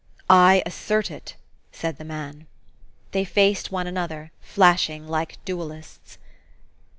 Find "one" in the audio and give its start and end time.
3.71-3.85